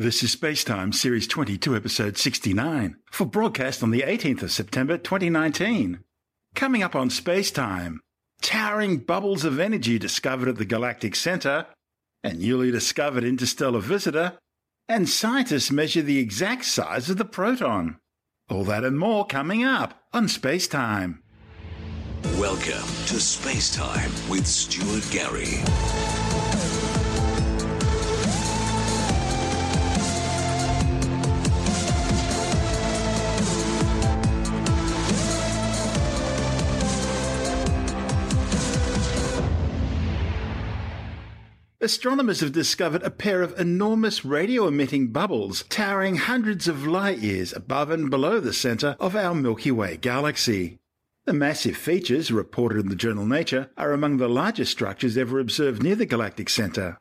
[0.00, 6.04] This is Spacetime, Series 22, Episode 69, for broadcast on the 18th of September 2019.
[6.54, 7.96] Coming up on Spacetime,
[8.40, 11.66] towering bubbles of energy discovered at the galactic center,
[12.22, 14.38] a newly discovered interstellar visitor,
[14.88, 17.98] and scientists measure the exact size of the proton.
[18.48, 21.18] All that and more coming up on Spacetime.
[22.38, 25.58] Welcome to Space Time with Stuart Gary.
[41.88, 47.50] Astronomers have discovered a pair of enormous radio emitting bubbles towering hundreds of light years
[47.54, 50.76] above and below the center of our Milky Way galaxy.
[51.24, 55.82] The massive features, reported in the journal Nature, are among the largest structures ever observed
[55.82, 56.98] near the galactic center.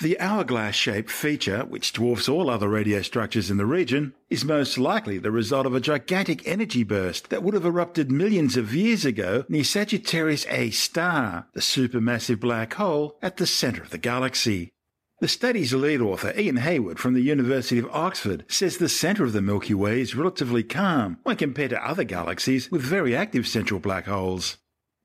[0.00, 4.78] The hourglass shaped feature, which dwarfs all other radio structures in the region, is most
[4.78, 9.04] likely the result of a gigantic energy burst that would have erupted millions of years
[9.04, 14.72] ago near Sagittarius A star, the supermassive black hole at the center of the galaxy.
[15.20, 19.34] The study's lead author, Ian Heywood from the University of Oxford, says the center of
[19.34, 23.80] the Milky Way is relatively calm when compared to other galaxies with very active central
[23.80, 24.56] black holes.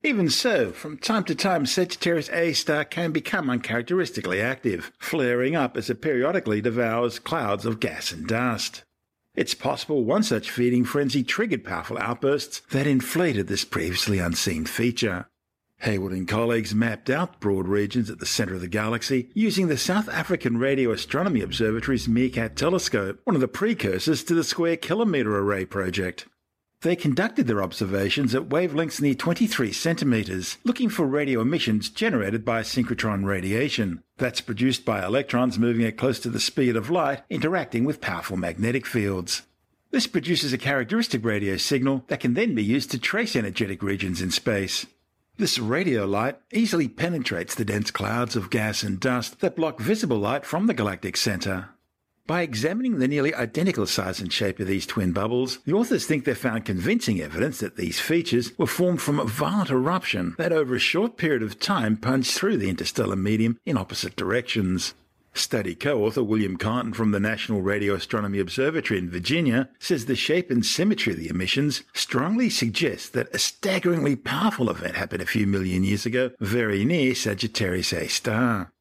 [0.06, 5.75] Even so, from time to time, Sagittarius A star can become uncharacteristically active, flaring up
[5.75, 8.84] as it periodically devours clouds of gas and dust.
[9.34, 15.25] It's possible one such feeding frenzy triggered powerful outbursts that inflated this previously unseen feature.
[15.80, 19.75] Heywood and colleagues mapped out broad regions at the center of the galaxy using the
[19.75, 25.36] South African Radio Astronomy Observatory's Meerkat telescope, one of the precursors to the Square Kilometre
[25.36, 26.28] Array project.
[26.81, 32.62] They conducted their observations at wavelengths near 23 centimeters, looking for radio emissions generated by
[32.62, 34.04] synchrotron radiation.
[34.18, 38.38] That's produced by electrons moving at close to the speed of light, interacting with powerful
[38.38, 39.44] magnetic fields.
[39.92, 44.22] This produces a characteristic radio signal that can then be used to trace energetic regions
[44.22, 44.86] in space.
[45.38, 50.18] This radio light easily penetrates the dense clouds of gas and dust that block visible
[50.18, 51.69] light from the galactic center.
[52.28, 56.25] By examining the nearly identical size and shape of these twin bubbles, the authors think
[56.25, 60.74] they've found convincing evidence that these features were formed from a violent eruption that over
[60.74, 64.96] a short period of time punched through the interstellar medium in opposite directions.
[65.36, 70.50] Study co-author William Cotton from the National Radio Astronomy Observatory in Virginia says the shape
[70.50, 75.46] and symmetry of the emissions strongly suggests that a staggeringly powerful event happened a few
[75.46, 78.72] million years ago very near Sagittarius A star.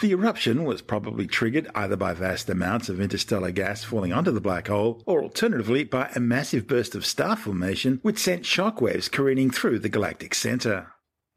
[0.00, 4.40] The eruption was probably triggered either by vast amounts of interstellar gas falling onto the
[4.40, 9.50] black hole, or alternatively by a massive burst of star formation which sent shockwaves careening
[9.50, 10.88] through the galactic center.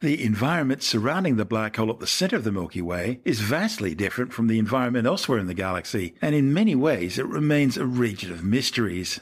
[0.02, 3.96] The environment surrounding the black hole at the center of the Milky Way is vastly
[3.96, 7.86] different from the environment elsewhere in the galaxy, and in many ways it remains a
[7.86, 9.20] region of mysteries.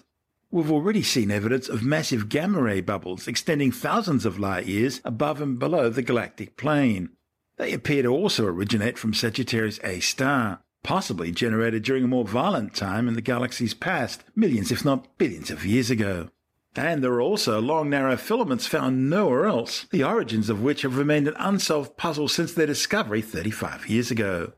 [0.51, 5.41] We've already seen evidence of massive gamma ray bubbles extending thousands of light years above
[5.41, 7.09] and below the galactic plane,
[7.57, 12.75] they appear to also originate from Sagittarius A star, possibly generated during a more violent
[12.75, 16.29] time in the galaxy's past, millions if not billions of years ago.
[16.75, 20.97] And there are also long narrow filaments found nowhere else, the origins of which have
[20.97, 24.51] remained an unsolved puzzle since their discovery 35 years ago.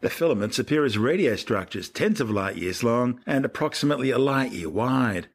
[0.00, 4.52] The filaments appear as radio structures tens of light years long and approximately a light
[4.52, 5.28] year wide.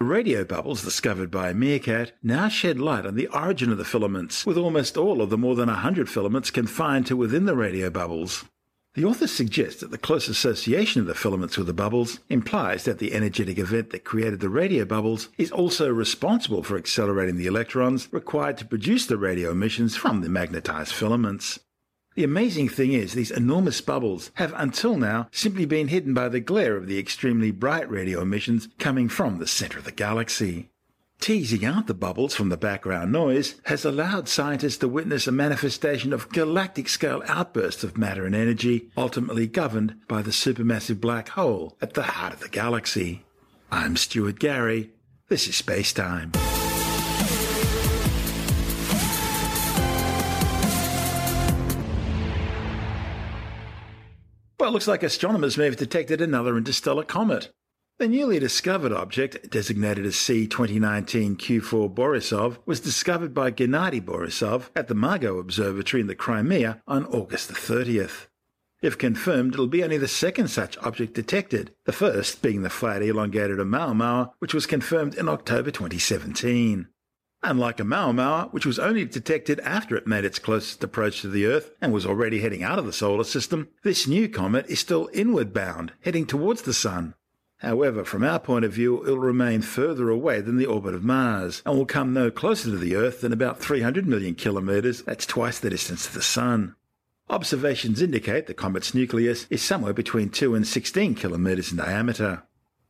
[0.00, 4.58] Radio bubbles discovered by Meerkat now shed light on the origin of the filaments, with
[4.58, 8.44] almost all of the more than 100 filaments confined to within the radio bubbles.
[8.92, 12.98] The authors suggest that the close association of the filaments with the bubbles implies that
[12.98, 18.06] the energetic event that created the radio bubbles is also responsible for accelerating the electrons
[18.12, 21.58] required to produce the radio emissions from the magnetized filaments.
[22.16, 26.40] The amazing thing is, these enormous bubbles have until now simply been hidden by the
[26.40, 30.70] glare of the extremely bright radio emissions coming from the center of the galaxy.
[31.20, 36.14] Teasing out the bubbles from the background noise has allowed scientists to witness a manifestation
[36.14, 41.76] of galactic scale outbursts of matter and energy, ultimately governed by the supermassive black hole
[41.82, 43.26] at the heart of the galaxy.
[43.70, 44.90] I'm Stuart Gary.
[45.28, 46.32] This is Space Time.
[54.66, 57.52] Well, it looks like astronomers may have detected another interstellar comet.
[58.00, 64.70] The newly discovered object, designated as C 2019 Q4 Borisov, was discovered by Gennady Borisov
[64.74, 68.26] at the MARGO Observatory in the Crimea on August 30th.
[68.82, 73.02] If confirmed, it'll be only the second such object detected, the first being the flat
[73.02, 76.88] elongated Oumuamua, which was confirmed in October 2017.
[77.48, 81.70] Unlike Oumuamua, which was only detected after it made its closest approach to the Earth
[81.80, 85.54] and was already heading out of the solar system, this new comet is still inward
[85.54, 87.14] bound, heading towards the Sun.
[87.58, 91.04] However, from our point of view, it will remain further away than the orbit of
[91.04, 95.24] Mars and will come no closer to the Earth than about 300 million kilometres, that's
[95.24, 96.74] twice the distance to the Sun.
[97.30, 102.42] Observations indicate the comet's nucleus is somewhere between 2 and 16 kilometres in diameter.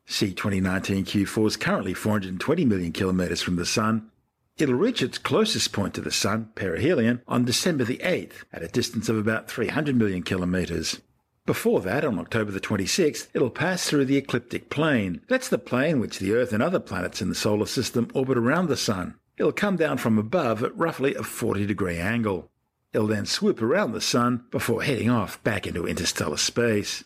[0.08, 4.10] C2019 Q4 is currently 420 million kilometres from the Sun
[4.58, 8.68] It'll reach its closest point to the Sun, perihelion, on December the 8th, at a
[8.68, 10.98] distance of about 300 million kilometres.
[11.44, 15.20] Before that, on October the 26th, it'll pass through the ecliptic plane.
[15.28, 18.68] That's the plane which the Earth and other planets in the solar system orbit around
[18.68, 19.16] the Sun.
[19.36, 22.50] It'll come down from above at roughly a 40 degree angle.
[22.94, 27.04] It'll then swoop around the Sun before heading off back into interstellar space.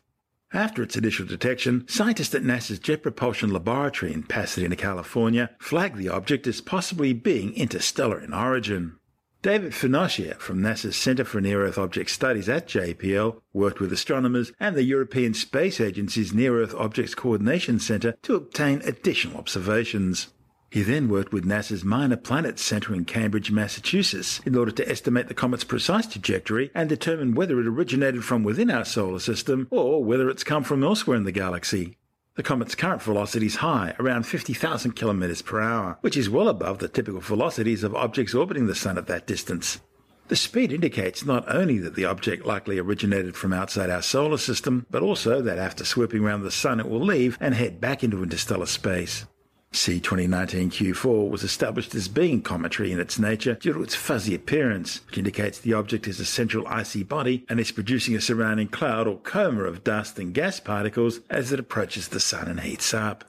[0.52, 6.08] After its initial detection, scientists at NASA's Jet Propulsion Laboratory in Pasadena, California, flagged the
[6.08, 8.96] object as possibly being interstellar in origin.
[9.42, 14.52] David Farnocchia from NASA's Center for Near Earth Object Studies at JPL worked with astronomers
[14.58, 20.28] and the European Space Agency's Near Earth Objects Coordination Center to obtain additional observations.
[20.70, 25.26] He then worked with NASA's Minor Planets Center in Cambridge, Massachusetts, in order to estimate
[25.26, 30.04] the comet's precise trajectory and determine whether it originated from within our solar system or
[30.04, 31.96] whether it's come from elsewhere in the galaxy.
[32.36, 36.78] The comet's current velocity is high, around 50,000 kilometers per hour, which is well above
[36.78, 39.80] the typical velocities of objects orbiting the Sun at that distance.
[40.28, 44.86] The speed indicates not only that the object likely originated from outside our solar system,
[44.88, 48.22] but also that after swooping around the Sun it will leave and head back into
[48.22, 49.26] interstellar space.
[49.72, 55.18] C2019Q4 was established as being cometary in its nature due to its fuzzy appearance, which
[55.18, 59.18] indicates the object is a central icy body and is producing a surrounding cloud or
[59.18, 63.24] coma of dust and gas particles as it approaches the Sun and heats up.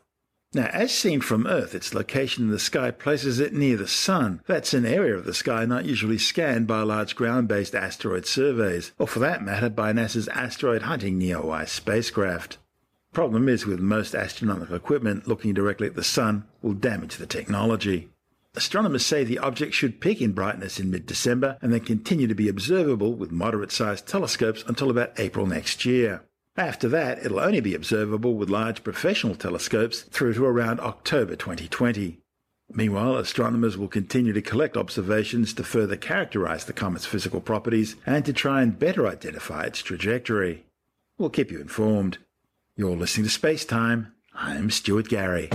[0.54, 4.42] Now, as seen from Earth, its location in the sky places it near the Sun.
[4.48, 8.92] That's an area of the sky not usually scanned by large ground based asteroid surveys,
[9.00, 12.58] or for that matter by NASA's asteroid hunting NEOWISE spacecraft.
[13.14, 18.08] Problem is with most astronomical equipment looking directly at the sun will damage the technology.
[18.56, 22.48] Astronomers say the object should peak in brightness in mid-December and then continue to be
[22.48, 26.24] observable with moderate-sized telescopes until about April next year.
[26.56, 32.18] After that, it'll only be observable with large professional telescopes through to around October 2020.
[32.74, 38.24] Meanwhile, astronomers will continue to collect observations to further characterize the comet's physical properties and
[38.26, 40.64] to try and better identify its trajectory.
[41.18, 42.18] We'll keep you informed.
[42.82, 44.12] You're listening to Space Time.
[44.34, 45.50] I'm Stuart Gary.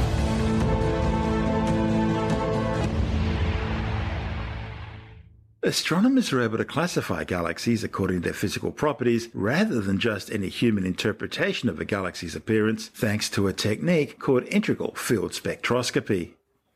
[5.65, 10.49] Astronomers are able to classify galaxies according to their physical properties rather than just any
[10.49, 16.35] human interpretation of a galaxy's appearance thanks to a technique called integral field spectroscopy.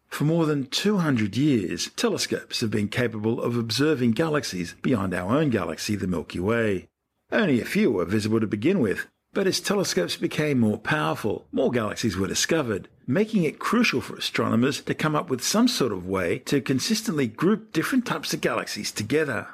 [0.08, 5.50] For more than 200 years, telescopes have been capable of observing galaxies beyond our own
[5.50, 6.88] galaxy, the Milky Way.
[7.30, 11.70] Only a few were visible to begin with, but as telescopes became more powerful, more
[11.70, 16.06] galaxies were discovered, making it crucial for astronomers to come up with some sort of
[16.06, 19.46] way to consistently group different types of galaxies together.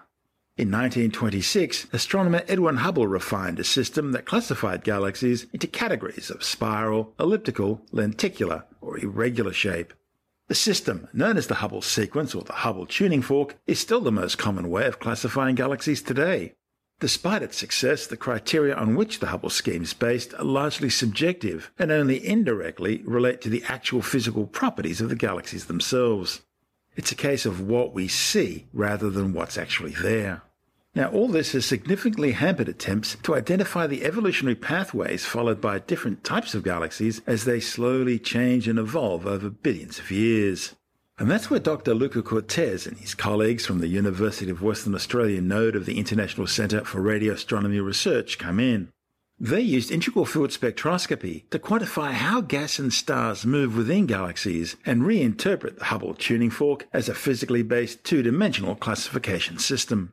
[0.58, 7.12] In 1926, astronomer Edwin Hubble refined a system that classified galaxies into categories of spiral,
[7.20, 9.92] elliptical, lenticular, or irregular shape.
[10.48, 14.10] The system, known as the Hubble sequence or the Hubble tuning fork, is still the
[14.10, 16.54] most common way of classifying galaxies today.
[16.98, 21.70] Despite its success, the criteria on which the Hubble scheme is based are largely subjective
[21.78, 26.40] and only indirectly relate to the actual physical properties of the galaxies themselves.
[26.96, 30.40] It's a case of what we see rather than what's actually there.
[30.94, 36.24] Now, all this has significantly hampered attempts to identify the evolutionary pathways followed by different
[36.24, 40.74] types of galaxies as they slowly change and evolve over billions of years.
[41.18, 41.94] And that's where Dr.
[41.94, 46.46] Luca Cortese and his colleagues from the University of Western Australia node of the International
[46.46, 48.90] Centre for Radio Astronomy Research come in.
[49.38, 55.02] They used integral field spectroscopy to quantify how gas and stars move within galaxies and
[55.02, 60.12] reinterpret the Hubble tuning fork as a physically based two dimensional classification system.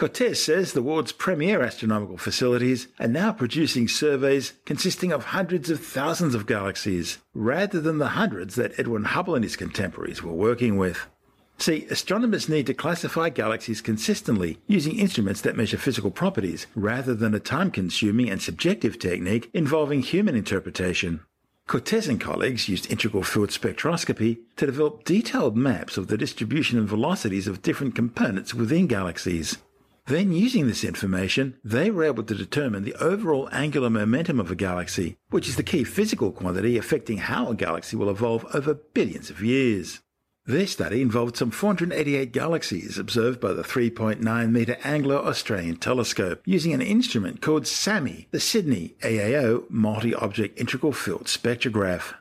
[0.00, 5.84] Cortese says the world's premier astronomical facilities are now producing surveys consisting of hundreds of
[5.84, 10.78] thousands of galaxies, rather than the hundreds that Edwin Hubble and his contemporaries were working
[10.78, 11.06] with.
[11.58, 17.34] See, astronomers need to classify galaxies consistently using instruments that measure physical properties, rather than
[17.34, 21.20] a time consuming and subjective technique involving human interpretation.
[21.66, 26.88] Cortese and colleagues used integral field spectroscopy to develop detailed maps of the distribution and
[26.88, 29.58] velocities of different components within galaxies.
[30.06, 34.56] Then, using this information, they were able to determine the overall angular momentum of a
[34.56, 39.30] galaxy, which is the key physical quantity affecting how a galaxy will evolve over billions
[39.30, 40.00] of years.
[40.46, 46.82] Their study involved some 488 galaxies observed by the 3.9 metre Anglo-Australian telescope using an
[46.82, 52.14] instrument called SAMI, the Sydney AAO Multi-Object Integral Field Spectrograph.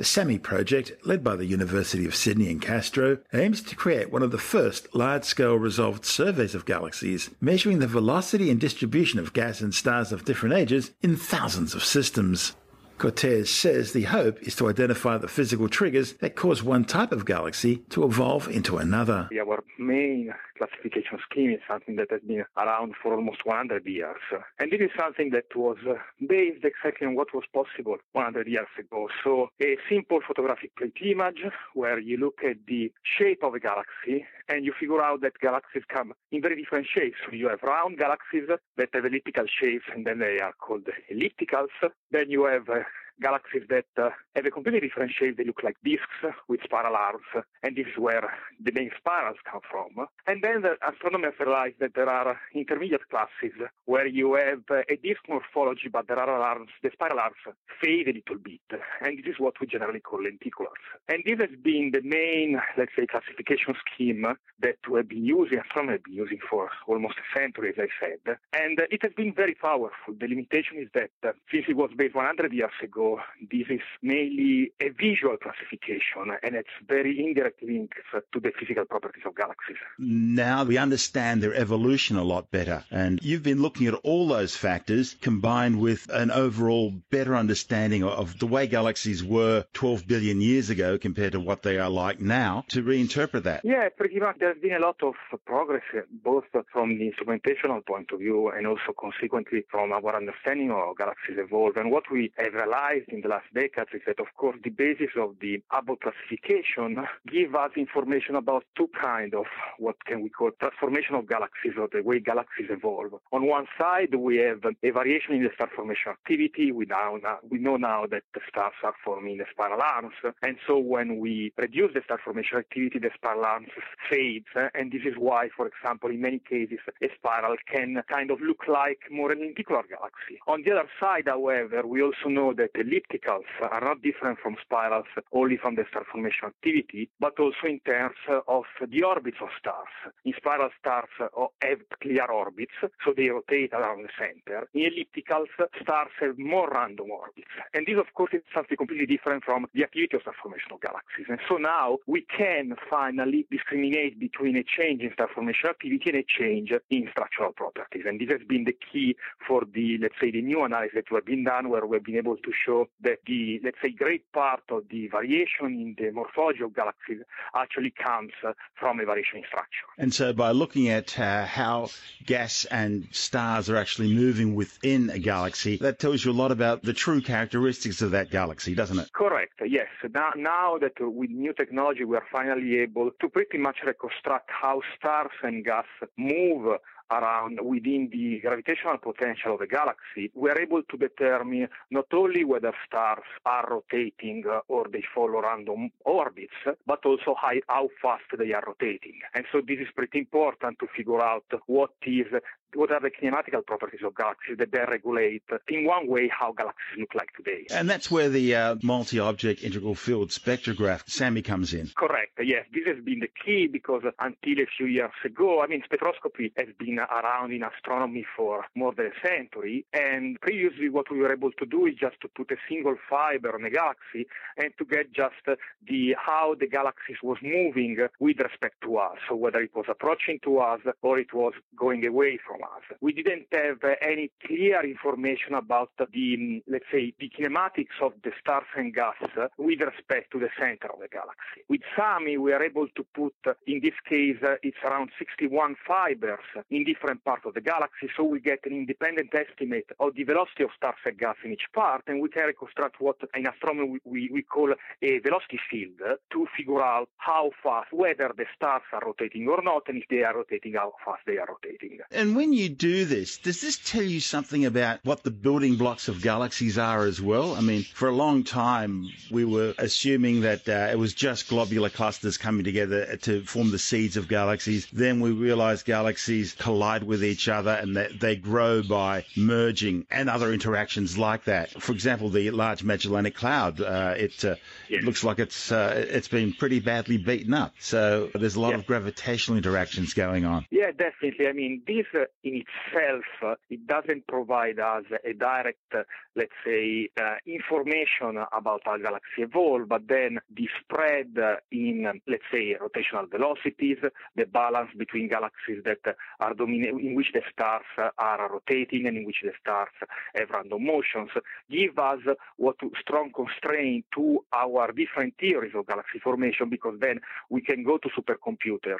[0.00, 4.22] The SAMI project, led by the University of Sydney and CAASTRO, aims to create one
[4.22, 9.60] of the first large-scale resolved surveys of galaxies, measuring the velocity and distribution of gas
[9.60, 12.56] and stars of different ages in thousands of systems.
[12.96, 17.26] Cortese says the hope is to identify the physical triggers that cause one type of
[17.26, 19.28] galaxy to evolve into another.
[19.30, 24.20] Yeah, Our main classification scheme is something that has been around for almost 100 years.
[24.58, 25.78] And this is something that was
[26.20, 29.08] based exactly on what was possible 100 years ago.
[29.24, 31.42] So a simple photographic plate image
[31.74, 35.84] where you look at the shape of a galaxy and you figure out that galaxies
[35.88, 37.16] come in very different shapes.
[37.24, 41.72] So you have round galaxies that have elliptical shapes and then they are called ellipticals.
[42.10, 42.82] Then you have uh,
[43.20, 45.36] galaxies that uh, have a completely different shape.
[45.36, 47.24] They look like disks with spiral arms,
[47.62, 50.06] and this is where the main spirals come from.
[50.26, 55.20] And then the astronomers realized that there are intermediate classes where you have a disk
[55.28, 57.36] morphology, but there are arms, the spiral arms
[57.80, 58.60] fade a little bit,
[59.00, 60.84] and this is what we generally call lenticulars.
[61.08, 64.26] And this has been the main, let's say, classification scheme
[64.60, 67.88] that we have been using, astronomers have been using for almost a century, as I
[67.98, 68.36] said.
[68.52, 70.14] And it has been very powerful.
[70.18, 71.10] The limitation is that
[71.50, 73.09] since it was based 100 years ago,
[73.50, 77.98] this is mainly a visual classification and it's very indirect links
[78.32, 79.76] to the physical properties of galaxies.
[79.98, 82.84] Now we understand their evolution a lot better.
[82.90, 88.38] And you've been looking at all those factors combined with an overall better understanding of
[88.38, 92.64] the way galaxies were 12 billion years ago compared to what they are like now
[92.68, 93.62] to reinterpret that.
[93.64, 94.36] Yeah, pretty much.
[94.38, 95.14] There's been a lot of
[95.44, 95.82] progress,
[96.22, 100.94] both from the instrumentational point of view and also consequently from our understanding of how
[100.96, 101.76] galaxies evolve.
[101.76, 105.10] And what we have realized in the last decades is that, of course, the basis
[105.16, 109.46] of the Hubble classification give us information about two kind of
[109.78, 113.14] what can we call transformation of galaxies or the way galaxies evolve.
[113.32, 116.72] On one side, we have a variation in the star formation activity.
[116.72, 117.16] We now,
[117.48, 121.52] we know now that the stars are forming the spiral arms, and so when we
[121.56, 123.68] reduce the star formation activity, the spiral arms
[124.08, 128.40] fades, and this is why, for example, in many cases, a spiral can kind of
[128.40, 130.38] look like more an lenticular galaxy.
[130.46, 134.56] On the other side, however, we also know that the ellipticals are not different from
[134.62, 138.16] spirals only from the star formation activity, but also in terms
[138.48, 139.94] of the orbits of stars.
[140.24, 142.72] In spiral stars uh, have clear orbits,
[143.04, 144.68] so they rotate around the center.
[144.74, 145.46] In ellipticals,
[145.82, 147.52] stars have more random orbits.
[147.74, 150.80] And this, of course, is something completely different from the activity of star formation of
[150.80, 151.26] galaxies.
[151.28, 156.18] And so now we can finally discriminate between a change in star formation activity and
[156.18, 158.04] a change in structural properties.
[158.06, 159.16] And this has been the key
[159.46, 162.16] for the, let's say, the new analysis that we have been done where we've been
[162.16, 162.69] able to show
[163.02, 167.20] that the, let's say, great part of the variation in the morphology of galaxies
[167.54, 168.32] actually comes
[168.78, 169.86] from a variation in structure.
[169.98, 171.90] And so by looking at uh, how
[172.26, 176.82] gas and stars are actually moving within a galaxy, that tells you a lot about
[176.82, 179.12] the true characteristics of that galaxy, doesn't it?
[179.12, 179.88] Correct, yes.
[180.14, 184.80] Now, now that with new technology we are finally able to pretty much reconstruct how
[184.96, 185.86] stars and gas
[186.16, 186.78] move
[187.10, 192.44] around within the gravitational potential of a galaxy, we are able to determine not only
[192.44, 196.54] whether stars are rotating uh, or they follow random orbits,
[196.86, 199.20] but also how, how fast they are rotating.
[199.34, 202.26] And so this is pretty important to figure out what is
[202.74, 206.98] what are the kinematical properties of galaxies that they regulate in one way how galaxies
[206.98, 207.66] look like today.
[207.70, 211.90] And that's where the uh, multi-object integral field spectrograph, SAMI, comes in.
[211.96, 212.66] Correct, yes.
[212.72, 216.68] This has been the key because until a few years ago, I mean, spectroscopy has
[216.78, 221.52] been around in astronomy for more than a century, and previously what we were able
[221.52, 225.12] to do is just to put a single fiber on a galaxy and to get
[225.12, 229.86] just the how the galaxies was moving with respect to us, so whether it was
[229.88, 232.59] approaching to us or it was going away from
[233.00, 238.32] We didn't have any clear information about the, mm, let's say, the kinematics of the
[238.40, 239.14] stars and gas
[239.56, 241.62] with respect to the center of the galaxy.
[241.68, 243.34] With SAMI, we are able to put,
[243.66, 248.40] in this case, it's around 61 fibers in different parts of the galaxy, so we
[248.40, 252.20] get an independent estimate of the velocity of stars and gas in each part, and
[252.20, 256.00] we can reconstruct what in astronomy we, we call a velocity field
[256.32, 260.22] to figure out how fast, whether the stars are rotating or not, and if they
[260.22, 261.98] are rotating, how fast they are rotating.
[262.10, 265.76] And when when you do this, does this tell you something about what the building
[265.76, 267.54] blocks of galaxies are as well?
[267.54, 271.90] I mean, for a long time, we were assuming that uh, it was just globular
[271.90, 274.88] clusters coming together to form the seeds of galaxies.
[274.92, 280.28] Then we realized galaxies collide with each other and that they grow by merging and
[280.28, 281.70] other interactions like that.
[281.80, 284.56] For example, the Large Magellanic Cloud, uh, it, uh,
[284.88, 285.02] yes.
[285.02, 287.74] it looks like it's uh, it's been pretty badly beaten up.
[287.78, 288.80] So there's a lot yes.
[288.80, 290.66] of gravitational interactions going on.
[290.70, 291.46] Yeah, definitely.
[291.46, 296.02] I mean, this uh, in itself, uh, it doesn't provide us a direct, uh,
[296.36, 297.08] let's say,
[297.46, 301.36] information about how galaxy evolve, but then the spread
[301.70, 303.98] in, let's say, rotational velocities,
[304.36, 307.84] the balance between galaxies that are dominating, in which the stars
[308.18, 309.88] are rotating and in which the stars
[310.34, 311.30] have random motions,
[311.70, 312.20] give us
[312.56, 317.20] what strong constraint to our different theories of galaxy formation because then
[317.50, 318.98] we can go to supercomputers,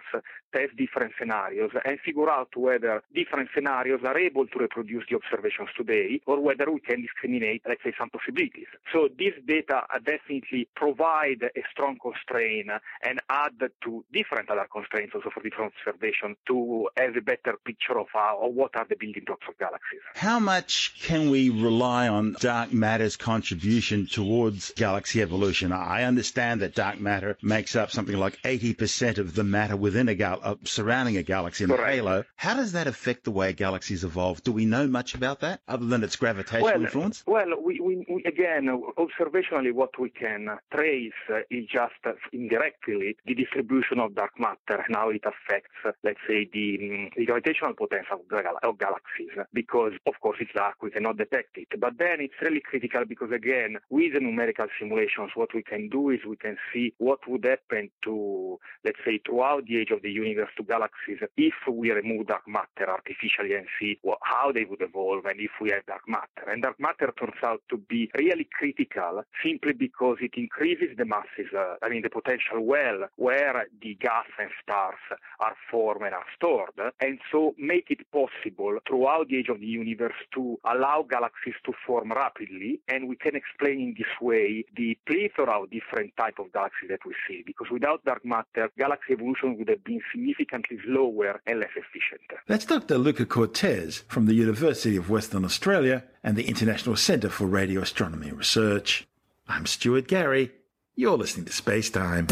[0.54, 5.68] test different scenarios, and figure out whether different scenarios are able to reproduce the observations
[5.76, 8.66] today or whether we can discriminate, let's say, some possibilities.
[8.92, 12.70] So these data definitely provide a strong constraint
[13.02, 13.52] and add
[13.84, 18.38] to different other constraints also for different observations to have a better picture of how
[18.40, 20.00] or what are the building blocks of galaxies.
[20.14, 25.72] How much can we rely on dark matter's contribution towards galaxy evolution?
[25.72, 30.14] I understand that dark matter makes up something like 80% of the matter within a
[30.14, 32.24] gal- uh, surrounding a galaxy in the halo.
[32.36, 34.42] How does that affect the way galaxies evolve?
[34.42, 37.24] Do we know much about that other than its gravitational well, influence?
[37.26, 41.12] Well, we, we, we, again, observationally, what we can trace
[41.50, 41.94] is just
[42.32, 45.70] indirectly the distribution of dark matter and how it affects,
[46.02, 49.30] let's say, the, the gravitational potential of, of galaxies.
[49.52, 51.68] Because, of course, it's dark, we cannot detect it.
[51.78, 56.10] But then it's really critical because, again, with the numerical simulations, what we can do
[56.10, 60.10] is we can see what would happen to, let's say, throughout the age of the
[60.10, 64.82] universe to galaxies if we remove dark matter artificially and see well, how they would
[64.82, 66.48] evolve and if we have dark matter.
[66.48, 71.52] And dark matter turns out to be really critical simply because it increases the masses,
[71.56, 74.98] uh, I mean, the potential well where the gas and stars
[75.40, 79.66] are formed and are stored, and so make it possible throughout the age of the
[79.66, 82.80] universe to allow galaxies to form rapidly.
[82.88, 87.00] And we can explain in this way the plethora of different type of galaxies that
[87.06, 91.70] we see, because without dark matter, galaxy evolution would have been significantly slower and less
[91.76, 92.20] efficient.
[92.46, 92.98] That's Dr.
[93.00, 98.30] Luca Cortese from the University of Western Australia and the International Centre for Radio Astronomy
[98.30, 99.08] Research.
[99.48, 100.52] I'm Stuart Gary.
[100.94, 102.26] You're listening to Space Time.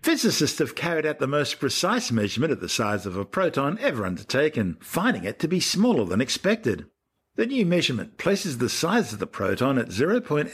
[0.00, 4.04] Physicists have carried out the most precise measurement of the size of a proton ever
[4.04, 6.86] undertaken, finding it to be smaller than expected.
[7.34, 10.52] The new measurement places the size of the proton at 0.833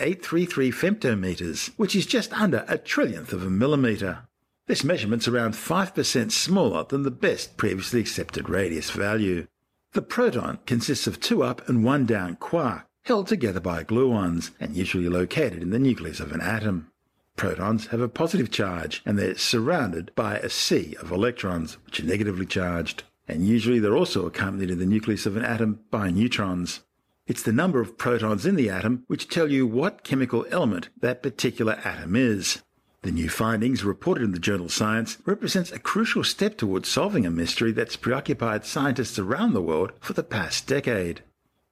[0.72, 4.28] femtometers, which is just under a trillionth of a millimeter.
[4.68, 9.48] This measurement's around 5% smaller than the best previously accepted radius value.
[9.92, 14.76] The proton consists of two up and one down quark, held together by gluons, and
[14.76, 16.92] usually located in the nucleus of an atom.
[17.34, 22.06] Protons have a positive charge, and they're surrounded by a sea of electrons, which are
[22.06, 26.80] negatively charged and usually they're also accompanied in the nucleus of an atom by neutrons.
[27.26, 31.22] It's the number of protons in the atom which tell you what chemical element that
[31.22, 32.62] particular atom is.
[33.02, 37.30] The new findings reported in the journal Science represents a crucial step towards solving a
[37.30, 41.22] mystery that's preoccupied scientists around the world for the past decade.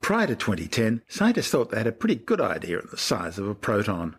[0.01, 3.49] Prior to 2010, scientists thought they had a pretty good idea on the size of
[3.49, 4.17] a proton.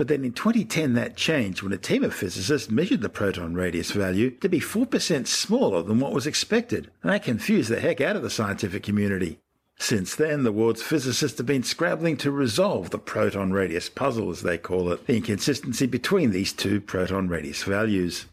[0.00, 3.90] But then in 2010 that changed when a team of physicists measured the proton radius
[3.90, 8.16] value to be 4% smaller than what was expected, and that confused the heck out
[8.16, 9.40] of the scientific community.
[9.78, 14.40] Since then, the world's physicists have been scrabbling to resolve the proton radius puzzle, as
[14.40, 18.24] they call it, the inconsistency between these two proton radius values.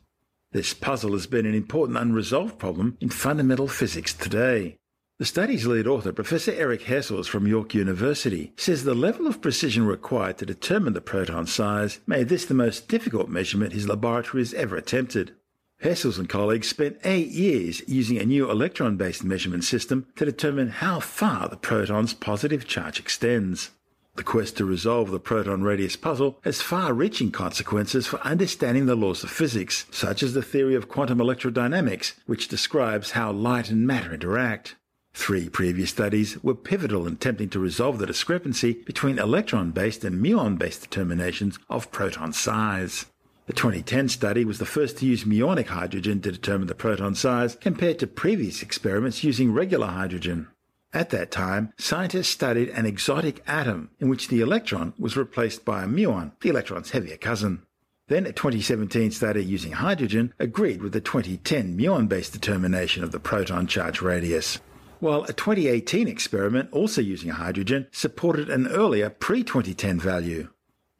[0.53, 4.77] This puzzle has been an important unresolved problem in fundamental physics today.
[5.19, 9.87] The study's lead author, Professor Eric Hessels from York University, says the level of precision
[9.87, 14.53] required to determine the proton size made this the most difficult measurement his laboratory has
[14.53, 15.33] ever attempted.
[15.79, 20.69] Hessels and colleagues spent eight years using a new electron based measurement system to determine
[20.69, 23.71] how far the proton's positive charge extends.
[24.17, 28.95] The quest to resolve the proton radius puzzle has far reaching consequences for understanding the
[28.95, 33.87] laws of physics, such as the theory of quantum electrodynamics, which describes how light and
[33.87, 34.75] matter interact.
[35.17, 40.23] Three previous studies were pivotal in attempting to resolve the discrepancy between electron based and
[40.23, 43.07] muon based determinations of proton size.
[43.47, 47.55] The 2010 study was the first to use muonic hydrogen to determine the proton size
[47.55, 50.49] compared to previous experiments using regular hydrogen.
[50.93, 55.83] At that time, scientists studied an exotic atom in which the electron was replaced by
[55.83, 57.63] a muon, the electron's heavier cousin.
[58.07, 63.19] Then a 2017 study using hydrogen agreed with the 2010 muon based determination of the
[63.19, 64.59] proton charge radius
[64.99, 70.49] while a 2018 experiment also using hydrogen supported an earlier pre 2010 value.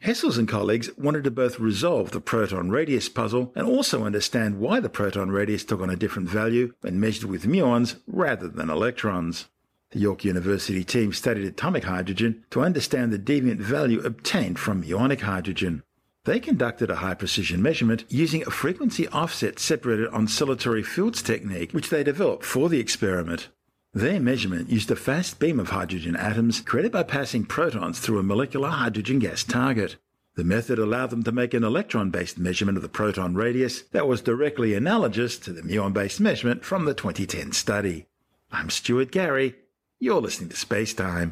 [0.02, 4.80] Hessels and colleagues wanted to both resolve the proton radius puzzle and also understand why
[4.80, 9.48] the proton radius took on a different value when measured with muons rather than electrons.
[9.92, 15.22] The York University team studied atomic hydrogen to understand the deviant value obtained from muonic
[15.22, 15.82] hydrogen.
[16.26, 21.90] They conducted a high precision measurement using a frequency offset separated oscillatory fields technique, which
[21.90, 23.48] they developed for the experiment.
[23.94, 28.24] Their measurement used a fast beam of hydrogen atoms created by passing protons through a
[28.24, 29.96] molecular hydrogen gas target.
[30.36, 34.08] The method allowed them to make an electron based measurement of the proton radius that
[34.08, 38.06] was directly analogous to the muon based measurement from the 2010 study.
[38.52, 39.56] I'm Stuart Gary.
[40.00, 41.32] You're listening to Space Time.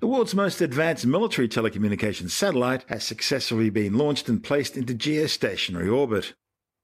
[0.00, 5.90] The world's most advanced military telecommunications satellite has successfully been launched and placed into geostationary
[5.90, 6.34] orbit.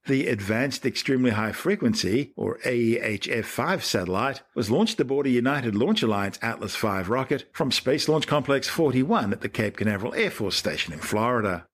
[0.06, 6.02] The Advanced Extremely High Frequency, or AEHF 5 satellite, was launched aboard a United Launch
[6.02, 10.56] Alliance Atlas V rocket from Space Launch Complex 41 at the Cape Canaveral Air Force
[10.56, 11.66] Station in Florida.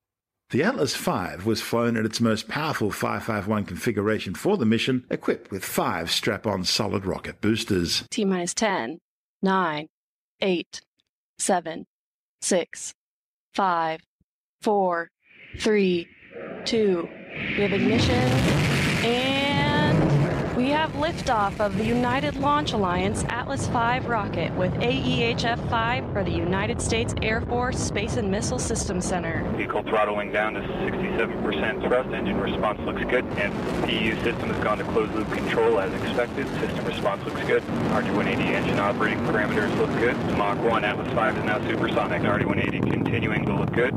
[0.51, 5.51] The Atlas V was flown at its most powerful 551 configuration for the mission, equipped
[5.51, 8.05] with five strap on solid rocket boosters.
[8.11, 8.99] T minus 10,
[9.43, 9.87] 9,
[10.41, 10.81] 8,
[11.39, 11.87] 7,
[12.41, 12.95] 6,
[13.55, 14.01] 5,
[14.63, 15.11] 4,
[15.59, 16.09] 3,
[16.65, 18.15] 2, we have ignition,
[19.05, 26.13] and we have liftoff of the United Launch Alliance Atlas V rocket with AEHF 5
[26.13, 29.47] for the United States Air Force Space and Missile Systems Center.
[29.55, 32.09] Vehicle throttling down to 67% thrust.
[32.11, 33.53] Engine response looks good, and
[33.85, 36.47] PU system has gone to closed loop control as expected.
[36.61, 37.63] System response looks good.
[37.63, 40.17] RD-180 engine operating parameters look good.
[40.39, 42.23] Mach 1 Atlas V is now supersonic.
[42.23, 43.95] RD-180 continuing to look good.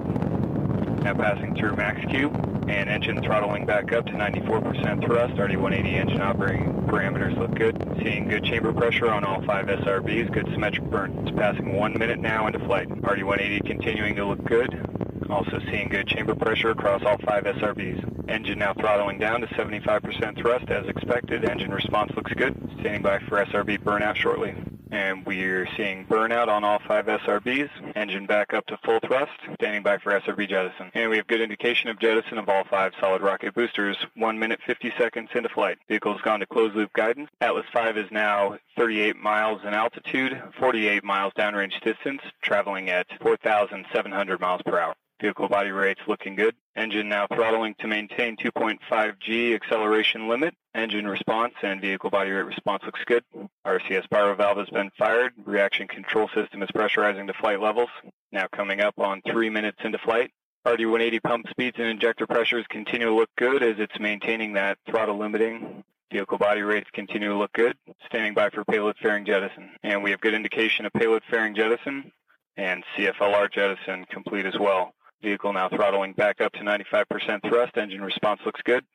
[1.04, 2.30] Now passing through max Q
[2.70, 5.34] and engine throttling back up to 94% thrust.
[5.40, 7.76] RD-180 engine operating parameters look good.
[8.04, 10.32] Seeing good chamber pressure on all five SRBs.
[10.32, 11.18] Good symmetric burn.
[11.28, 12.90] It's passing one minute now into flight.
[12.90, 14.89] RD-180 continuing to look good.
[15.30, 18.30] Also seeing good chamber pressure across all five SRBs.
[18.30, 21.46] Engine now throttling down to 75% thrust as expected.
[21.46, 22.56] Engine response looks good.
[22.80, 24.56] Standing by for SRB burnout shortly
[24.92, 29.84] and we're seeing burnout on all five SRBs, engine back up to full thrust, standing
[29.84, 30.92] by for SRB jettison.
[30.94, 34.60] And we have good indication of jettison of all five solid rocket boosters, 1 minute
[34.66, 35.78] 50 seconds into flight.
[35.88, 37.30] Vehicle's gone to closed loop guidance.
[37.42, 44.40] Atlas V is now 38 miles in altitude, 48 miles downrange distance, traveling at 4,700
[44.40, 44.96] miles per hour.
[45.22, 46.56] Vehicle body rates looking good.
[46.78, 50.56] Engine now throttling to maintain 2.5 G acceleration limit.
[50.74, 53.24] Engine response and vehicle body rate response looks good.
[53.68, 55.34] RCS pyro valve has been fired.
[55.46, 57.90] Reaction control system is pressurizing to flight levels.
[58.32, 60.32] Now coming up on three minutes into flight.
[60.66, 65.18] RD-180 pump speeds and injector pressures continue to look good as it's maintaining that throttle
[65.18, 65.84] limiting.
[66.14, 67.78] Vehicle body rates continue to look good.
[68.06, 69.72] Standing by for payload fairing jettison.
[69.84, 72.12] And we have good indication of payload fairing jettison
[72.56, 74.94] and CFLR jettison complete as well.
[75.22, 77.78] Vehicle now throttling back up to 95% thrust.
[77.78, 78.86] Engine response looks good.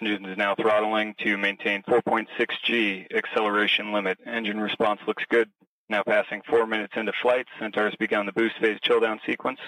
[0.00, 2.26] Engine is now throttling to maintain 4.6
[2.64, 4.18] G acceleration limit.
[4.26, 5.50] Engine response looks good.
[5.88, 9.60] Now passing four minutes into flight, Centaur has begun the boost phase chill down sequence.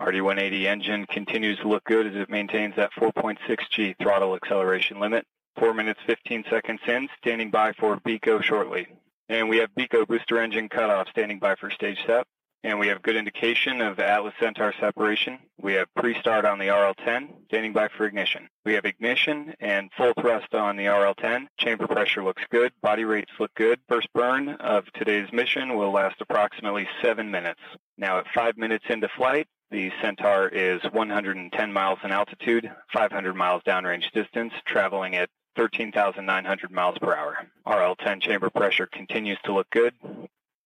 [0.00, 3.38] RD-180 engine continues to look good as it maintains that 4.6
[3.70, 5.26] G throttle acceleration limit.
[5.58, 8.86] Four minutes 15 seconds in, standing by for BECO shortly.
[9.28, 12.26] And we have BECO booster engine cutoff standing by for stage step
[12.62, 15.38] and we have good indication of Atlas Centaur separation.
[15.60, 18.48] We have pre-start on the RL-10, standing by for ignition.
[18.64, 21.46] We have ignition and full thrust on the RL-10.
[21.58, 22.72] Chamber pressure looks good.
[22.82, 23.80] Body rates look good.
[23.88, 27.60] First burn of today's mission will last approximately seven minutes.
[27.96, 33.62] Now at five minutes into flight, the Centaur is 110 miles in altitude, 500 miles
[33.62, 37.36] downrange distance, traveling at 13,900 miles per hour.
[37.66, 39.94] RL-10 chamber pressure continues to look good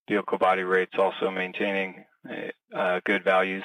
[0.09, 2.05] vehicle body rates also maintaining
[2.75, 3.63] uh, good values.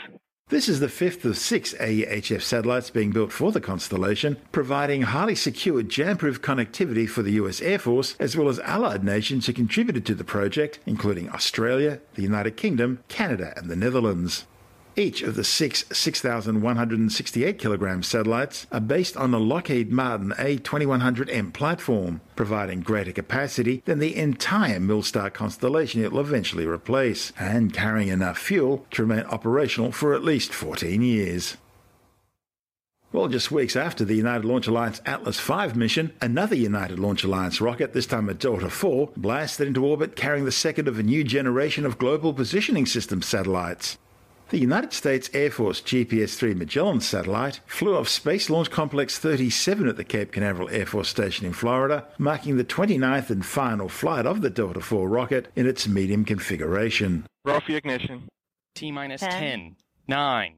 [0.49, 5.35] This is the fifth of six AEHF satellites being built for the constellation, providing highly
[5.35, 10.07] secure jam-proof connectivity for the US Air Force, as well as allied nations who contributed
[10.07, 14.45] to the project, including Australia, the United Kingdom, Canada, and the Netherlands.
[14.99, 22.19] Each of the six 6,168 kilogram satellites are based on the Lockheed Martin A2100M platform,
[22.35, 28.37] providing greater capacity than the entire Milstar constellation it will eventually replace, and carrying enough
[28.37, 31.55] fuel to remain operational for at least 14 years.
[33.13, 37.61] Well, just weeks after the United Launch Alliance Atlas V mission, another United Launch Alliance
[37.61, 41.23] rocket, this time a Delta IV, blasted into orbit carrying the second of a new
[41.23, 43.97] generation of global positioning system satellites.
[44.49, 49.87] The United States Air Force GPS 3 Magellan satellite flew off Space Launch Complex 37
[49.87, 54.25] at the Cape Canaveral Air Force Station in Florida, marking the 29th and final flight
[54.25, 57.27] of the Delta IV rocket in its medium configuration.
[57.45, 58.23] Roll ignition.
[58.73, 59.75] T minus 10, 10,
[60.07, 60.55] 9,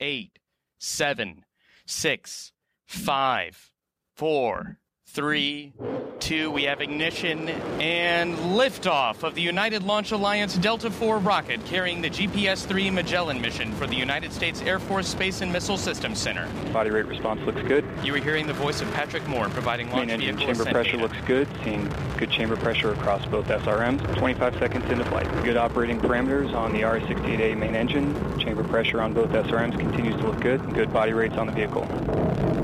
[0.00, 0.38] 8,
[0.78, 1.44] 7,
[1.86, 2.52] 6,
[2.86, 3.70] 5,
[4.16, 4.78] 4,
[5.14, 5.72] 3,
[6.18, 6.50] 2.
[6.50, 7.48] We have ignition
[7.80, 13.40] and liftoff of the United Launch Alliance Delta IV rocket carrying the GPS 3 Magellan
[13.40, 16.48] mission for the United States Air Force Space and Missile Systems Center.
[16.72, 17.84] Body rate response looks good.
[18.02, 20.92] You are hearing the voice of Patrick Moore providing launch Main engine vehicle chamber pressure
[20.96, 21.02] data.
[21.04, 21.46] looks good.
[21.62, 21.88] Seeing
[22.18, 24.16] good chamber pressure across both SRMs.
[24.16, 25.30] 25 seconds into flight.
[25.44, 28.14] Good operating parameters on the RS-68A main engine.
[28.40, 30.74] Chamber pressure on both SRMs continues to look good.
[30.74, 31.84] Good body rates on the vehicle.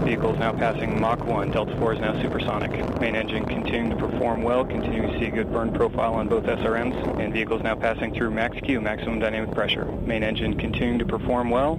[0.05, 1.50] Vehicle is now passing Mach 1.
[1.53, 3.01] Delta 4 is now supersonic.
[3.01, 4.64] Main engine continuing to perform well.
[4.64, 7.19] Continuing to see a good burn profile on both SRMs.
[7.19, 9.85] And vehicle is now passing through max Q, maximum dynamic pressure.
[9.85, 11.77] Main engine continuing to perform well.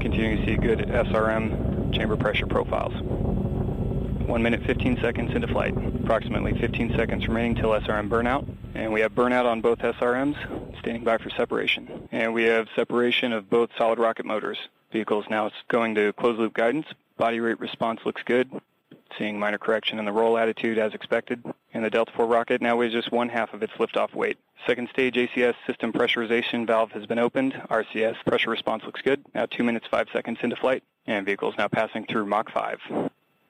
[0.00, 2.94] Continuing to see good SRM chamber pressure profiles.
[2.94, 5.76] 1 minute 15 seconds into flight.
[6.02, 8.48] Approximately 15 seconds remaining till SRM burnout.
[8.74, 12.08] And we have burnout on both SRMs, standing by for separation.
[12.10, 14.56] And we have separation of both solid rocket motors.
[14.92, 16.86] Vehicles now going to closed loop guidance.
[17.18, 18.50] Body rate response looks good.
[19.22, 21.44] Seeing minor correction in the roll attitude as expected.
[21.72, 24.36] And the Delta IV rocket now weighs just one half of its liftoff weight.
[24.66, 27.52] Second stage ACS system pressurization valve has been opened.
[27.70, 29.24] RCS pressure response looks good.
[29.32, 30.82] Now 2 minutes 5 seconds into flight.
[31.06, 32.80] And vehicle is now passing through Mach 5.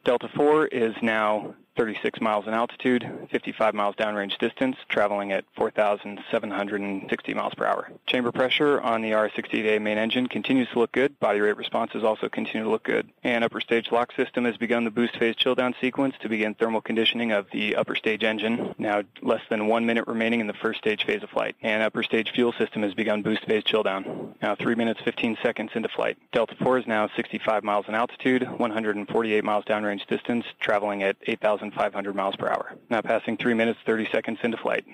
[0.04, 7.34] Delta IV is now 36 miles in altitude, 55 miles downrange distance, traveling at 4,760
[7.34, 7.90] miles per hour.
[8.06, 11.18] Chamber pressure on the RS-68A main engine continues to look good.
[11.20, 13.08] Body rate responses also continue to look good.
[13.24, 16.54] And upper stage LOX system has begun the boost phase chill down sequence to begin
[16.54, 18.74] thermal conditioning of the upper stage engine.
[18.78, 21.56] Now less than one minute remaining in the first stage phase of flight.
[21.62, 24.34] And upper stage fuel system has begun boost phase chill down.
[24.42, 26.18] Now 3 minutes 15 seconds into flight.
[26.32, 31.61] Delta IV is now 65 miles in altitude, 148 miles downrange distance, traveling at 8,000
[31.62, 32.74] 1,500 miles per hour.
[32.90, 34.84] Now passing 3 minutes 30 seconds into flight.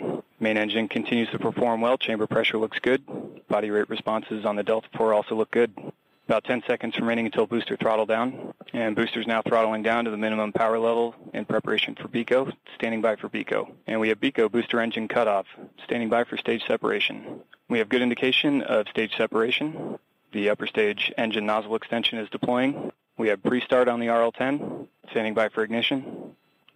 [0.41, 1.99] Main engine continues to perform well.
[1.99, 3.03] Chamber pressure looks good.
[3.49, 5.73] Body rate responses on the Delta IV also look good.
[6.27, 8.53] About 10 seconds remaining until booster throttle down.
[8.75, 13.01] And booster's now throttling down to the minimum power level in preparation for BECO, standing
[13.01, 13.73] by for BECO.
[13.87, 15.47] And we have BECO booster engine cutoff,
[15.85, 17.41] standing by for stage separation.
[17.71, 19.99] We have good indication of stage separation.
[20.33, 22.93] The upper stage engine nozzle extension is deploying.
[23.17, 26.18] We have pre-start on the RL-10, standing by for ignition.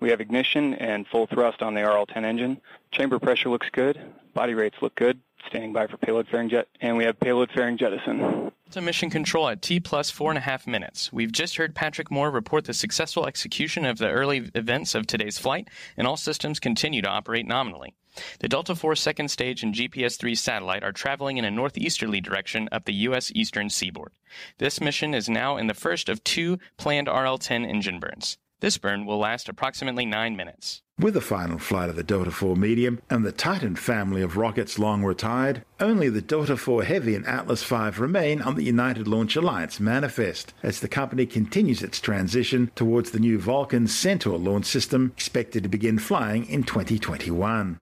[0.03, 2.61] We have ignition and full thrust on the RL-10 engine.
[2.91, 4.01] Chamber pressure looks good.
[4.35, 5.21] Body rates look good.
[5.47, 6.67] Standing by for payload fairing jet.
[6.81, 8.51] And we have payload fairing jettison.
[8.73, 11.12] to mission control at T plus four and a half minutes.
[11.12, 15.38] We've just heard Patrick Moore report the successful execution of the early events of today's
[15.38, 17.95] flight, and all systems continue to operate nominally.
[18.41, 22.69] The Delta IV second stage and GPS 3 satellite are traveling in a northeasterly direction
[22.73, 23.31] up the U.S.
[23.37, 24.11] eastern seaboard.
[24.59, 28.38] This mission is now in the first of two planned RL 10 engine burns.
[28.62, 30.83] This burn will last approximately nine minutes.
[30.96, 34.79] With the final flight of the Delta IV Medium and the Titan family of rockets
[34.79, 39.35] long retired, only the Delta IV Heavy and Atlas V remain on the United Launch
[39.35, 45.11] Alliance manifest as the company continues its transition towards the new Vulcan Centaur launch system
[45.16, 47.79] expected to begin flying in 2021.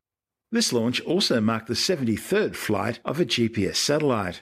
[0.50, 4.40] This launch also marked the 73rd flight of a GPS satellite.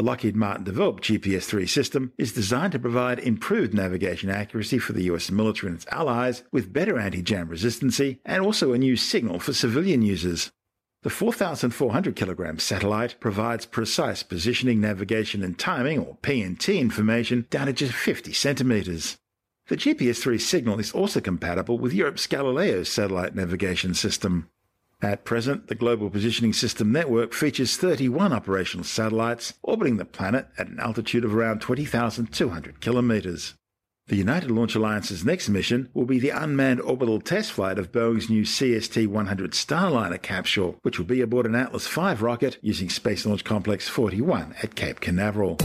[0.00, 4.94] The Lockheed Martin developed GPS 3 system is designed to provide improved navigation accuracy for
[4.94, 8.96] the US military and its allies with better anti jam resistancy and also a new
[8.96, 10.50] signal for civilian users.
[11.02, 17.74] The 4,400 kilogram satellite provides precise positioning, navigation, and timing, or PNT information, down to
[17.74, 19.18] just 50 centimeters.
[19.68, 24.48] The GPS 3 signal is also compatible with Europe's Galileo satellite navigation system.
[25.02, 30.68] At present, the Global Positioning System network features 31 operational satellites orbiting the planet at
[30.68, 33.54] an altitude of around 20,200 kilometers.
[34.08, 38.28] The United Launch Alliance's next mission will be the unmanned orbital test flight of Boeing's
[38.28, 43.24] new CST 100 Starliner capsule, which will be aboard an Atlas V rocket using Space
[43.24, 45.56] Launch Complex 41 at Cape Canaveral.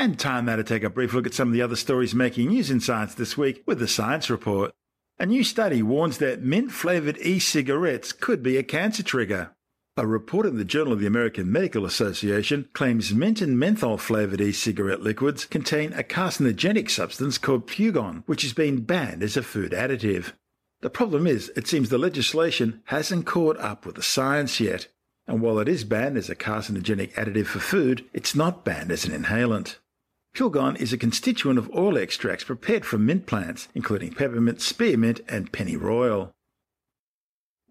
[0.00, 2.50] And time now to take a brief look at some of the other stories making
[2.50, 4.72] news in science this week with the Science Report.
[5.18, 9.56] A new study warns that mint flavored e cigarettes could be a cancer trigger.
[9.96, 14.40] A report in the Journal of the American Medical Association claims mint and menthol flavored
[14.40, 19.42] e cigarette liquids contain a carcinogenic substance called pulegone, which has been banned as a
[19.42, 20.32] food additive.
[20.80, 24.86] The problem is, it seems the legislation hasn't caught up with the science yet.
[25.26, 29.04] And while it is banned as a carcinogenic additive for food, it's not banned as
[29.04, 29.74] an inhalant.
[30.38, 35.50] Pulegone is a constituent of oil extracts prepared from mint plants, including peppermint, spearmint, and
[35.50, 36.30] pennyroyal.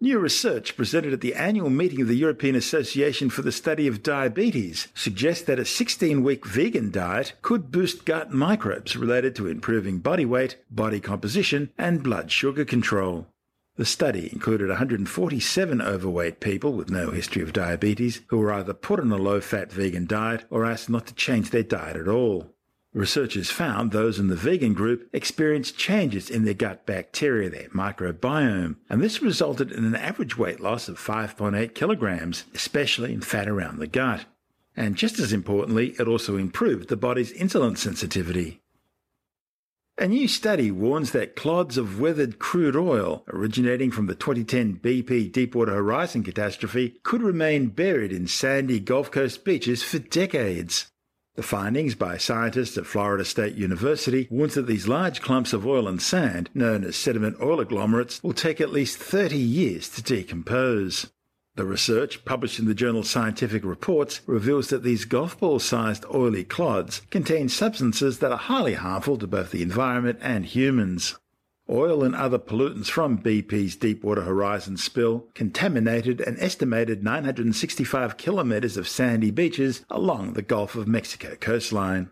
[0.02, 4.02] New research presented at the annual meeting of the European Association for the Study of
[4.02, 10.00] Diabetes suggests that a 16 week vegan diet could boost gut microbes related to improving
[10.00, 13.28] body weight, body composition, and blood sugar control.
[13.76, 19.00] The study included 147 overweight people with no history of diabetes who were either put
[19.00, 22.54] on a low fat vegan diet or asked not to change their diet at all.
[22.94, 28.76] Researchers found those in the vegan group experienced changes in their gut bacteria, their microbiome,
[28.88, 33.78] and this resulted in an average weight loss of 5.8 kilograms, especially in fat around
[33.78, 34.24] the gut.
[34.74, 38.62] And just as importantly, it also improved the body's insulin sensitivity.
[39.98, 45.32] A new study warns that clods of weathered crude oil originating from the 2010 BP
[45.32, 50.86] Deepwater Horizon catastrophe could remain buried in sandy Gulf Coast beaches for decades.
[51.38, 55.86] The findings by scientists at Florida State University warns that these large clumps of oil
[55.86, 61.12] and sand, known as sediment oil agglomerates, will take at least 30 years to decompose.
[61.54, 66.42] The research, published in the journal Scientific Reports, reveals that these golf ball sized oily
[66.42, 71.20] clods contain substances that are highly harmful to both the environment and humans.
[71.70, 78.88] Oil and other pollutants from BP's Deepwater Horizon spill contaminated an estimated 965 kilometres of
[78.88, 82.10] sandy beaches along the Gulf of Mexico coastline.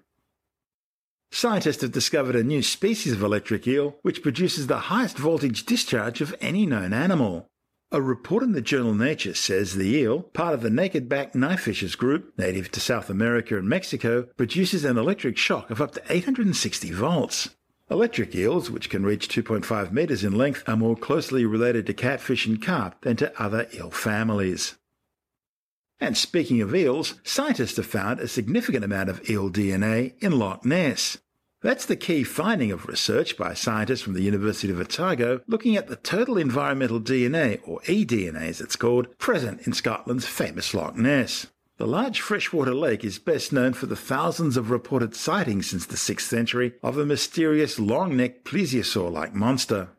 [1.33, 6.21] Scientists have discovered a new species of electric eel which produces the highest voltage discharge
[6.21, 7.47] of any known animal.
[7.91, 11.97] A report in the journal Nature says the eel, part of the naked back knifefishes
[11.97, 16.91] group, native to South America and Mexico, produces an electric shock of up to 860
[16.91, 17.51] volts.
[17.89, 22.45] Electric eels, which can reach 2.5 metres in length, are more closely related to catfish
[22.45, 24.75] and carp than to other eel families.
[26.01, 30.65] And speaking of eels, scientists have found a significant amount of eel DNA in Loch
[30.65, 31.19] Ness.
[31.63, 35.87] That's the key finding of research by scientists from the University of Otago looking at
[35.87, 41.47] the total environmental DNA, or eDNA as it's called, present in Scotland's famous Loch Ness.
[41.79, 45.97] The large freshwater lake is best known for the thousands of reported sightings since the
[45.97, 49.91] 6th century of a mysterious long-necked plesiosaur-like monster.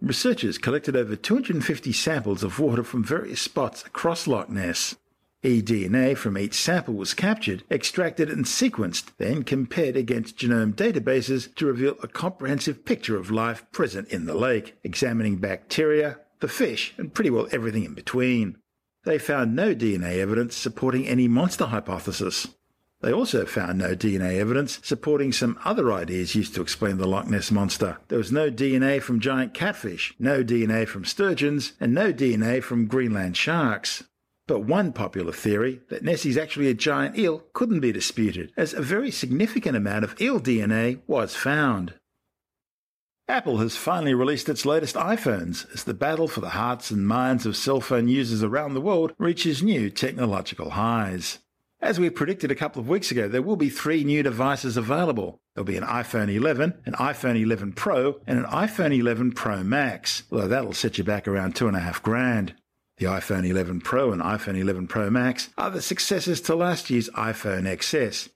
[0.00, 4.96] Researchers collected over 250 samples of water from various spots across Loch Ness.
[5.44, 11.66] eDNA from each sample was captured, extracted and sequenced, then compared against genome databases to
[11.66, 17.14] reveal a comprehensive picture of life present in the lake, examining bacteria, the fish, and
[17.14, 18.56] pretty well everything in between.
[19.04, 22.48] They found no DNA evidence supporting any monster hypothesis.
[23.00, 27.26] They also found no DNA evidence supporting some other ideas used to explain the Loch
[27.26, 27.96] Ness monster.
[28.08, 32.86] There was no DNA from giant catfish, no DNA from sturgeons, and no DNA from
[32.86, 34.04] Greenland sharks.
[34.46, 38.82] But one popular theory, that Nessie's actually a giant eel, couldn't be disputed, as a
[38.82, 41.94] very significant amount of eel DNA was found.
[43.30, 47.46] Apple has finally released its latest iPhones as the battle for the hearts and minds
[47.46, 51.38] of cell phone users around the world reaches new technological highs.
[51.80, 55.40] As we predicted a couple of weeks ago, there will be three new devices available.
[55.54, 60.24] There'll be an iPhone 11, an iPhone 11 Pro, and an iPhone 11 Pro Max,
[60.32, 62.54] although that'll set you back around two and a half grand.
[62.96, 67.08] The iPhone 11 Pro and iPhone 11 Pro Max are the successors to last year's
[67.10, 68.30] iPhone XS,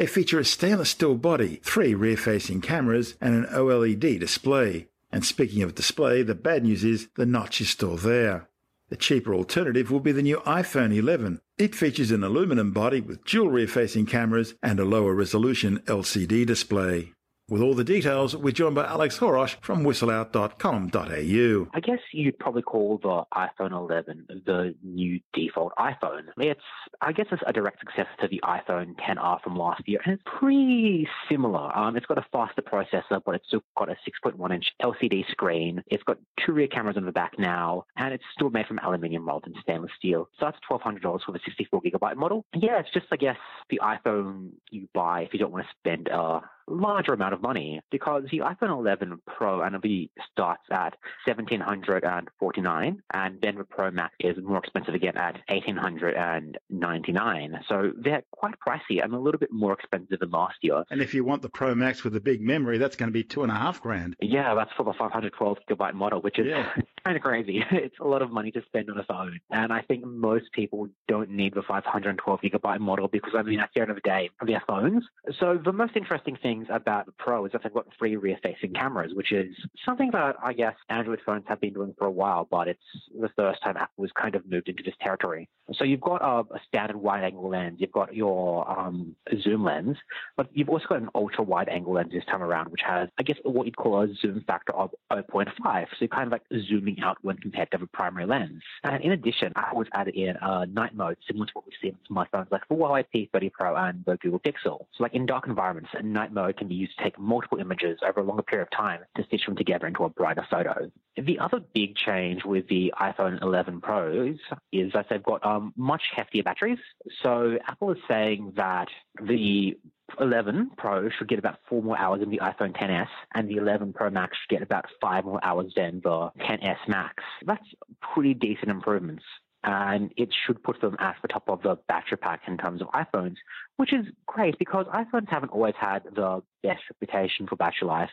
[0.00, 4.88] they feature a stainless steel body, three rear facing cameras, and an OLED display.
[5.12, 8.48] And speaking of display, the bad news is the notch is still there.
[8.88, 11.42] The cheaper alternative will be the new iPhone 11.
[11.58, 16.46] It features an aluminum body with dual rear facing cameras and a lower resolution LCD
[16.46, 17.12] display.
[17.50, 21.68] With all the details, we're joined by Alex Choros from whistleout.com.au.
[21.74, 26.28] I guess you'd probably call the iPhone 11 the new default iPhone.
[26.36, 26.60] It's,
[27.00, 30.22] I guess, it's a direct successor to the iPhone 10R from last year, and it's
[30.24, 31.76] pretty similar.
[31.76, 35.82] Um, it's got a faster processor, but it's still got a 6.1 inch LCD screen.
[35.88, 39.26] It's got two rear cameras on the back now, and it's still made from aluminium
[39.26, 40.28] rather than stainless steel.
[40.38, 42.44] So that's $1,200 for the 64 gigabyte model.
[42.54, 43.38] Yeah, it's just, I guess,
[43.70, 47.80] the iPhone you buy if you don't want to spend a larger amount of money
[47.90, 54.14] because the iPhone 11 Pro and NLV starts at 1749 and then the Pro Max
[54.20, 59.72] is more expensive again at 1899 So they're quite pricey and a little bit more
[59.72, 60.84] expensive than last year.
[60.90, 63.24] And if you want the Pro Max with the big memory, that's going to be
[63.24, 64.16] two and a half grand.
[64.20, 66.70] Yeah, that's for the 512 gigabyte model, which is yeah.
[67.04, 67.64] kind of crazy.
[67.80, 69.40] It's a lot of money to spend on a phone.
[69.50, 73.70] And I think most people don't need the 512 gigabyte model because, I mean, at
[73.74, 75.04] the end of the day, they're phones.
[75.38, 78.72] So the most interesting thing things about the Pro is that they've got three rear-facing
[78.72, 82.46] cameras, which is something that I guess Android phones have been doing for a while,
[82.50, 82.80] but it's
[83.18, 85.48] the first time Apple has kind of moved into this territory.
[85.74, 89.96] So you've got a, a standard wide-angle lens, you've got your um, zoom lens,
[90.36, 93.66] but you've also got an ultra-wide-angle lens this time around, which has, I guess, what
[93.66, 95.46] you'd call a zoom factor of 0.5.
[95.64, 98.62] So you're kind of like zooming out when compared to the primary lens.
[98.84, 101.96] And in addition, Apple has added in a night mode similar to what we've seen
[102.10, 104.86] on smartphones like the Huawei P30 Pro and the Google Pixel.
[104.96, 107.98] So like in dark environments, a night mode can be used to take multiple images
[108.06, 110.90] over a longer period of time to stitch them together into a brighter photo.
[111.16, 114.36] The other big change with the iPhone 11 Pros
[114.72, 116.78] is that they've got um, much heftier batteries.
[117.22, 118.88] So Apple is saying that
[119.20, 119.76] the
[120.18, 123.92] 11 Pro should get about four more hours than the iPhone 10s, and the 11
[123.92, 127.22] Pro Max should get about five more hours than the 10s Max.
[127.46, 127.66] That's
[128.00, 129.24] pretty decent improvements
[129.62, 132.88] and it should put them at the top of the battery pack in terms of
[132.88, 133.36] iPhones,
[133.76, 138.10] which is great because iPhones haven't always had the best reputation for battery life.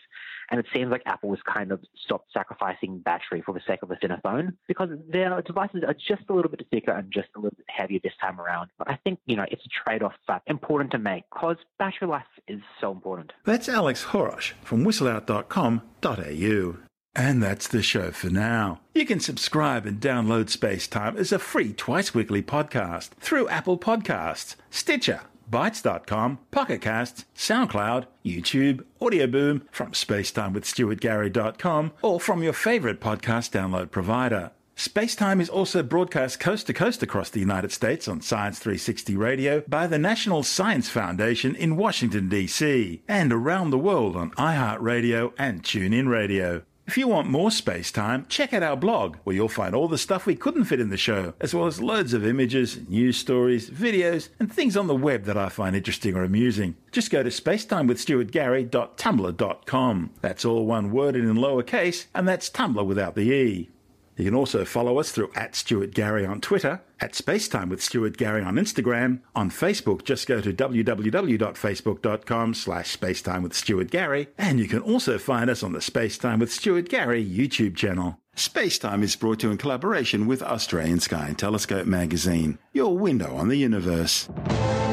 [0.50, 3.92] And it seems like Apple has kind of stopped sacrificing battery for the sake of
[3.92, 7.40] a thinner phone because their devices are just a little bit thicker and just a
[7.40, 8.70] little bit heavier this time around.
[8.78, 12.08] But I think, you know, it's a trade off that's important to make because battery
[12.08, 13.34] life is so important.
[13.46, 16.87] That's Alex Choros from whistleout.com.au.
[17.18, 18.80] And that's the show for now.
[18.94, 23.80] You can subscribe and download Space Time as a free twice weekly podcast through Apple
[23.80, 33.02] Podcasts, Stitcher, Bitesz.com, Pocket Casts, SoundCloud, YouTube, Audio Boom, from spacetimewithstuartgary.com, or from your favorite
[33.02, 34.52] podcast download provider.
[34.76, 39.64] Spacetime is also broadcast coast to coast across the United States on Science 360 Radio
[39.68, 45.64] by the National Science Foundation in Washington, D.C., and around the world on iHeartRadio and
[45.64, 46.62] TuneIn Radio.
[46.88, 49.98] If you want more space time, check out our blog, where you'll find all the
[49.98, 53.70] stuff we couldn't fit in the show, as well as loads of images, news stories,
[53.70, 56.78] videos, and things on the web that I find interesting or amusing.
[56.94, 60.10] Just go to spacetimewithstuartgary.tumblr.com.
[60.22, 63.70] That's all one word and in lowercase, and that's Tumblr without the E.
[64.18, 68.18] You can also follow us through at Stuart Gary on Twitter, at Spacetime with Stuart
[68.18, 69.20] Gary on Instagram.
[69.36, 74.30] On Facebook, just go to www.facebook.com slash Spacetime with Stuart Gary.
[74.38, 78.18] And you can also find us on the Spacetime with Stuart Gary YouTube channel.
[78.36, 83.36] Spacetime is brought to you in collaboration with Australian Sky and Telescope magazine, your window
[83.36, 84.30] on the universe.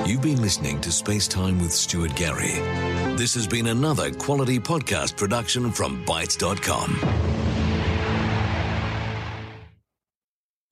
[0.06, 2.52] You've been listening to Spacetime with Stuart Gary.
[3.16, 7.33] This has been another quality podcast production from Bitesz.com.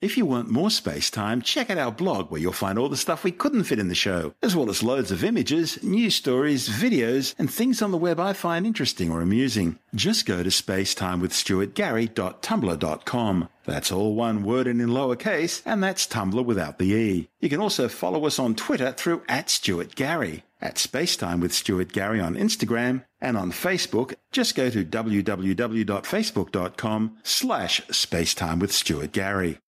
[0.02, 2.96] If you want more space time, check out our blog where you'll find all the
[2.96, 6.68] stuff we couldn't fit in the show, as well as loads of images, news stories,
[6.68, 9.78] videos, and things on the web I find interesting or amusing.
[9.94, 13.48] Just go to spacetimewithstuartgary.tumblr.com.
[13.64, 17.28] That's all one word and in lowercase, and that's Tumblr without the E.
[17.38, 21.92] You can also follow us on Twitter through at Stuart Gary, at Spacetime with Stuart
[21.92, 29.60] Gary on Instagram, and on Facebook, just go to www.facebook.com slash spacetime with Stuart Gary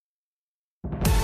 [0.85, 1.24] you